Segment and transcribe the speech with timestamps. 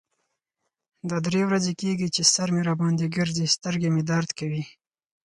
[1.09, 3.53] دا درې ورځې کیږی چې سر مې را باندې ګرځی.
[3.55, 4.63] سترګې مې درد کوی.